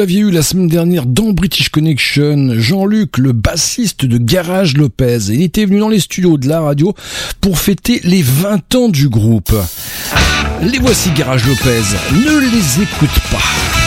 [0.00, 5.18] L'aviez eu la semaine dernière dans British Connection, Jean-Luc, le bassiste de Garage Lopez.
[5.28, 6.94] Il était venu dans les studios de la radio
[7.42, 9.54] pour fêter les 20 ans du groupe.
[10.62, 11.82] Les voici Garage Lopez.
[12.12, 13.79] Ne les écoute pas.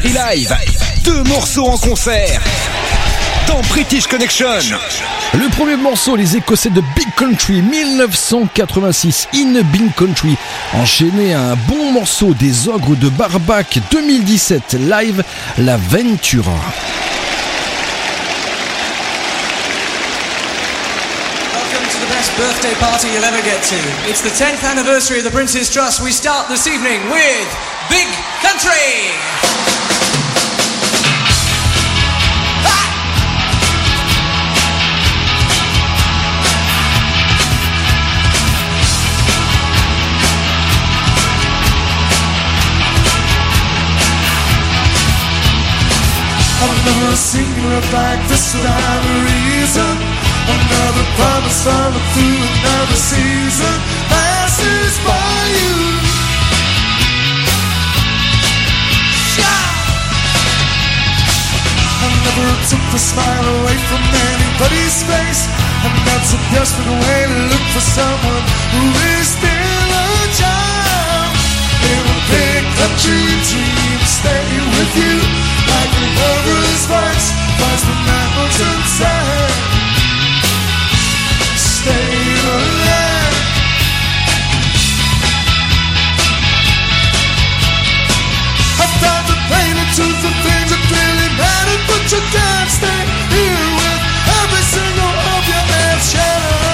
[0.00, 0.54] Série live.
[1.02, 2.40] Deux morceaux en concert.
[3.46, 4.46] Dans British Connection.
[5.34, 10.36] Le premier morceau, les Écossais de Big Country 1986, In Big Country,
[10.74, 15.24] enchaîné à un bon morceau des Ogres de Barbac 2017 live,
[15.58, 16.52] La Ventura.
[21.54, 23.76] Welcome to the best birthday party you'll ever get to.
[24.08, 26.00] It's the 10th anniversary of the Prince's Trust.
[26.02, 27.48] We start this evening with
[27.90, 28.06] Big
[28.42, 29.77] Country.
[46.88, 49.94] You look like this without a reason.
[50.48, 53.76] Another promise followed through another season
[54.08, 55.76] passes by you.
[62.00, 64.02] I never took the smile away from
[64.32, 65.42] anybody's face,
[65.84, 68.82] and that's a desperate way to look for someone who
[69.20, 70.67] is still a child.
[71.86, 75.14] In a big country dream, stay with you
[75.70, 79.54] like a lover's vice, finds the mountainside.
[81.54, 82.18] Stay
[82.50, 83.36] alive.
[88.80, 93.02] I've tried to paint it to the things that really matter, but you can't stay
[93.30, 94.00] here with
[94.42, 96.67] every single of your head shattered.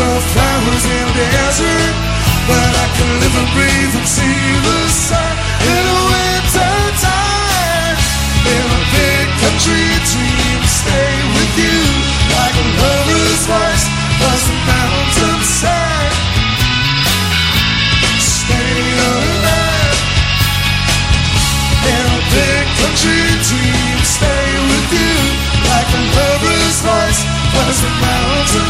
[0.00, 1.94] Of flowers in the desert,
[2.48, 7.96] but I can live and breathe and see the sun in a winter time.
[8.48, 11.84] In a big country dream, stay with you
[12.32, 13.84] like a lover's voice
[14.16, 16.16] across the sand
[18.24, 20.00] Stay alive
[21.92, 25.12] in a big country dream, stay with you
[25.68, 27.20] like a lover's voice
[27.52, 28.69] across the mountain.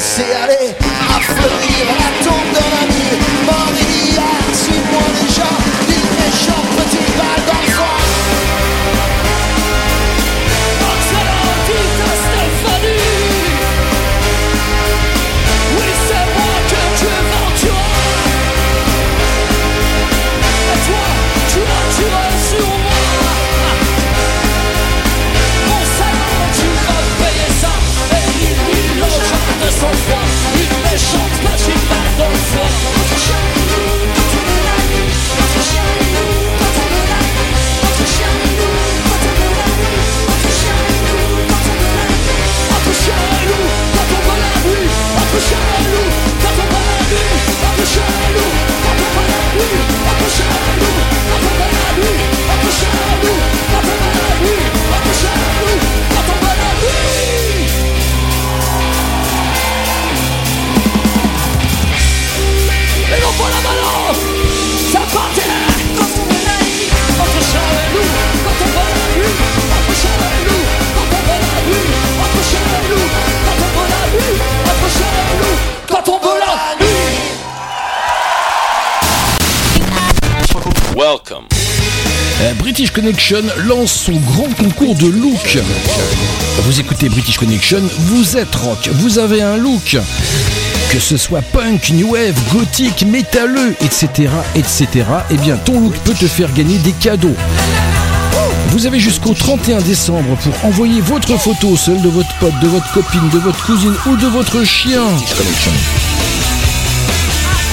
[0.00, 0.29] Se
[82.80, 85.58] British Connection lance son grand concours de look.
[86.62, 89.98] Vous écoutez British Connection, vous êtes rock, vous avez un look.
[90.90, 94.88] Que ce soit punk, new wave, gothique, métalleux, etc., etc.,
[95.30, 97.36] eh bien ton look peut te faire gagner des cadeaux.
[98.68, 102.90] Vous avez jusqu'au 31 décembre pour envoyer votre photo, celle de votre pote, de votre
[102.94, 105.02] copine, de votre cousine ou de votre chien.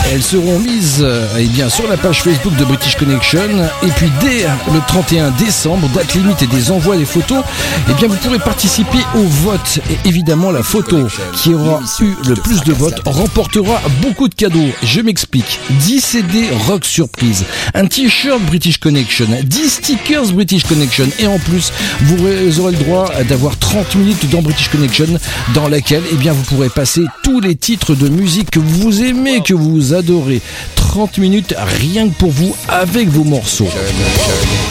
[0.09, 3.39] Elles seront mises euh, eh sur la page Facebook de British Connection.
[3.84, 7.43] Et puis dès le 31 décembre, date limite et des envois des photos,
[7.89, 9.79] eh bien, vous pourrez participer au vote.
[9.89, 14.69] Et évidemment, la photo qui aura eu le plus de votes remportera beaucoup de cadeaux.
[14.81, 15.59] Je m'explique.
[15.71, 17.43] 10 CD Rock Surprise,
[17.73, 21.07] un t-shirt British Connection, 10 stickers British Connection.
[21.19, 25.07] Et en plus, vous aurez le droit d'avoir 30 minutes dans British Connection
[25.53, 29.41] dans laquelle eh bien, vous pourrez passer tous les titres de musique que vous aimez,
[29.41, 30.41] que vous adorez.
[30.76, 33.69] 30 minutes rien que pour vous avec vos morceaux.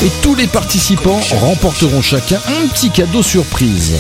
[0.05, 3.93] Et tous les participants remporteront chacun un petit cadeau surprise.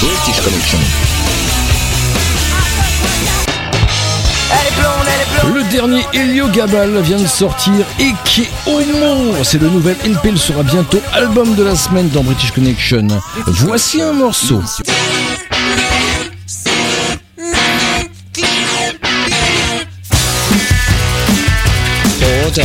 [0.00, 0.78] British Connection.
[5.54, 9.34] Le dernier Helio Gabal vient de sortir et qui est homo.
[9.42, 13.06] C'est le nouvel LP, il sera bientôt album de la semaine dans British Connection.
[13.46, 14.62] Voici un morceau.
[22.50, 22.64] Ma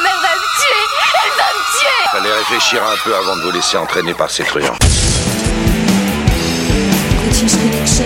[0.00, 0.84] mère va me tuer
[1.24, 4.44] Elle va me tuer Fallait réfléchir un peu avant de vous laisser entraîner par ces
[4.44, 4.78] truands.
[7.24, 8.04] British Connection,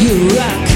[0.00, 0.73] You Rock.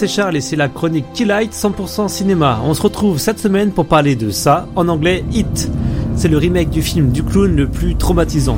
[0.00, 2.62] C'est Charles et c'est la chronique Keylight 100% cinéma.
[2.64, 5.70] On se retrouve cette semaine pour parler de ça, en anglais Hit.
[6.16, 8.56] C'est le remake du film du clown le plus traumatisant.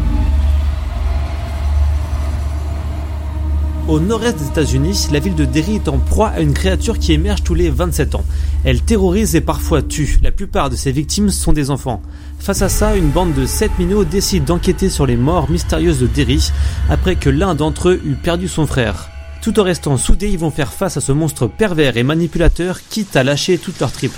[3.89, 7.12] Au nord-est des États-Unis, la ville de Derry est en proie à une créature qui
[7.12, 8.24] émerge tous les 27 ans.
[8.62, 10.20] Elle terrorise et parfois tue.
[10.23, 12.02] La plupart de ses victimes sont des enfants.
[12.39, 16.06] Face à ça, une bande de 7 minots décide d'enquêter sur les morts mystérieuses de
[16.06, 16.52] Derry
[16.89, 19.11] après que l'un d'entre eux eut perdu son frère.
[19.43, 23.16] Tout en restant soudés, ils vont faire face à ce monstre pervers et manipulateur, quitte
[23.16, 24.12] à lâcher toutes leurs tripes.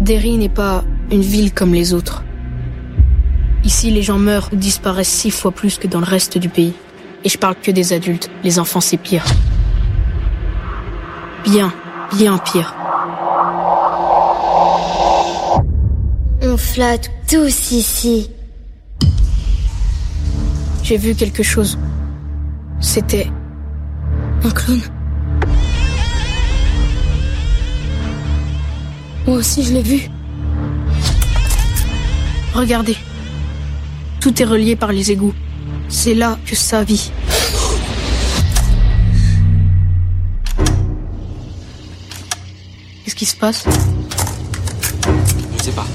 [0.00, 2.24] Derry n'est pas une ville comme les autres.
[3.62, 6.74] Ici, les gens meurent ou disparaissent six fois plus que dans le reste du pays.
[7.22, 8.28] Et je parle que des adultes.
[8.42, 9.24] Les enfants, c'est pire.
[11.44, 11.72] Bien,
[12.18, 12.74] bien pire.
[17.28, 18.30] Tous ici.
[20.82, 21.78] J'ai vu quelque chose.
[22.80, 23.30] C'était
[24.42, 24.80] un clown.
[29.26, 30.08] Moi aussi, je l'ai vu.
[32.54, 32.96] Regardez.
[34.20, 35.34] Tout est relié par les égouts.
[35.90, 37.12] C'est là que ça vit.
[43.04, 43.64] Qu'est-ce qui se passe?
[45.58, 45.86] Je sais pas.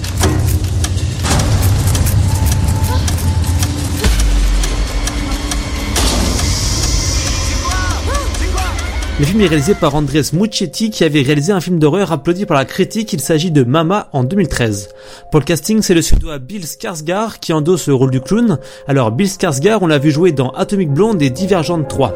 [9.19, 12.55] Le film est réalisé par Andres Muccietti qui avait réalisé un film d'horreur applaudi par
[12.55, 14.89] la critique, il s'agit de Mama en 2013.
[15.31, 18.59] Pour le casting, c'est le suédois Bill Skarsgård qui endosse le rôle du clown.
[18.87, 22.13] Alors Bill Skarsgård, on l'a vu jouer dans Atomic Blonde et Divergente 3.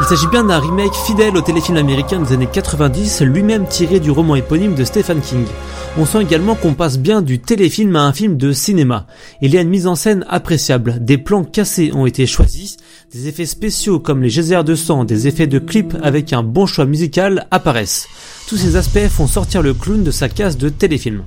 [0.00, 4.10] Il s'agit bien d'un remake fidèle au téléfilm américain des années 90, lui-même tiré du
[4.10, 5.46] roman éponyme de Stephen King.
[5.98, 9.06] On sent également qu'on passe bien du téléfilm à un film de cinéma.
[9.42, 12.76] Il y a une mise en scène appréciable, des plans cassés ont été choisis,
[13.12, 16.64] des effets spéciaux comme les geysers de sang, des effets de clip avec un bon
[16.66, 18.06] choix musical apparaissent.
[18.46, 21.24] Tous ces aspects font sortir le clown de sa case de téléfilm.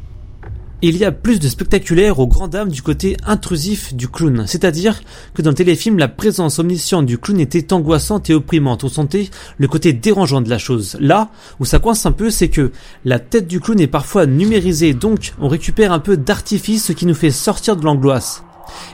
[0.85, 4.99] Il y a plus de spectaculaire aux grandes dames du côté intrusif du clown, c'est-à-dire
[5.33, 8.83] que dans le téléfilm, la présence omnisciente du clown était angoissante et opprimante.
[8.83, 10.97] On sentait le côté dérangeant de la chose.
[10.99, 11.29] Là,
[11.61, 12.73] où ça coince un peu, c'est que
[13.05, 17.05] la tête du clown est parfois numérisée, donc on récupère un peu d'artifice, ce qui
[17.05, 18.43] nous fait sortir de l'angoisse.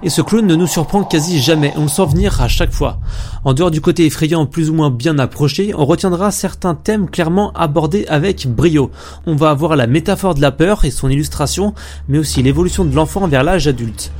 [0.03, 2.99] Et ce clown ne nous surprend quasi jamais, on le sent venir à chaque fois.
[3.43, 7.51] En dehors du côté effrayant plus ou moins bien approché, on retiendra certains thèmes clairement
[7.53, 8.91] abordés avec brio.
[9.25, 11.73] On va avoir la métaphore de la peur et son illustration,
[12.07, 14.11] mais aussi l'évolution de l'enfant vers l'âge adulte.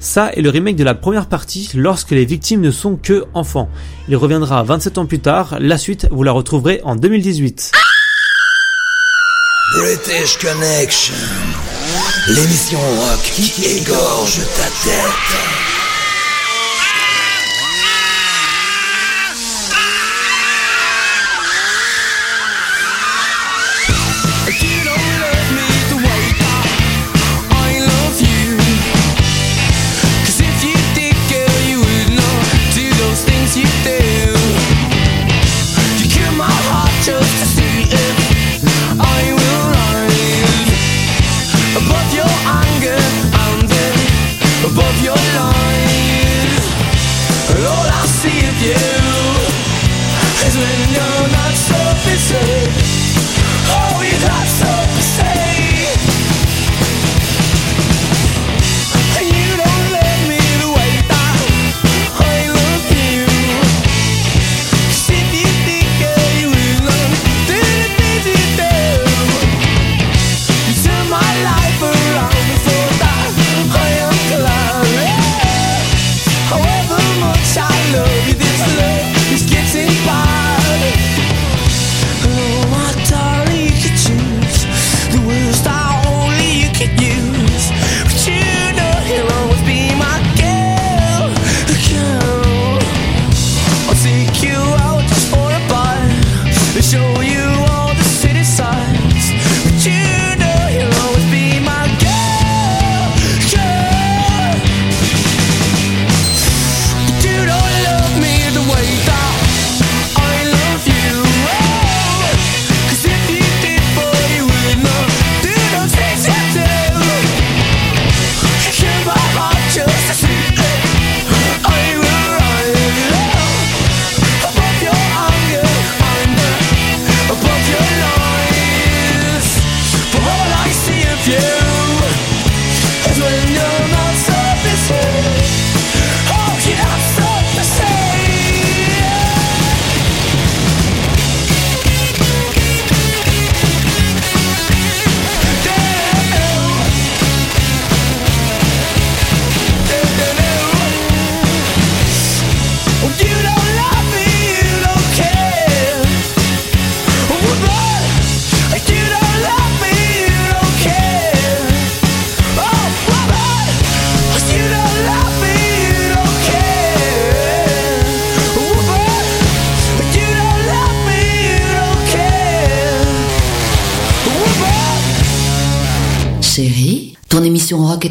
[0.00, 3.68] Ça est le remake de la première partie lorsque les victimes ne sont que enfants.
[4.08, 7.72] Il reviendra 27 ans plus tard, la suite vous la retrouverez en 2018.
[9.74, 11.14] British Connection.
[12.28, 15.67] L'émission rock qui égorge ta tête.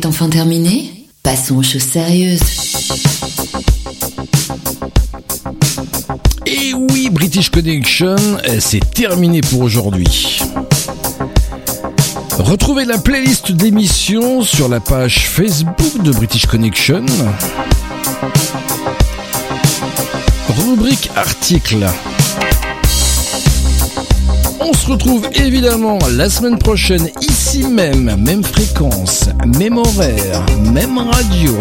[0.05, 0.93] Enfin terminée
[1.23, 2.39] Passons aux choses sérieuses.
[6.45, 10.41] Et oui, British Connection, euh, c'est terminé pour aujourd'hui.
[12.39, 17.05] Retrouvez la playlist d'émissions sur la page Facebook de British Connection.
[20.49, 21.85] Rubrique article.
[24.59, 31.55] On se retrouve évidemment la semaine prochaine ici même, même fréquence, même horaire, même radio.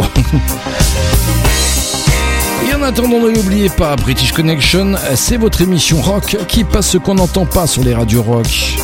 [2.68, 6.98] Et en attendant, ne l'oubliez pas, British Connection, c'est votre émission rock qui passe ce
[6.98, 8.78] qu'on n'entend pas sur les radios rock.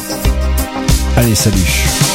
[1.17, 2.12] Allez, salut.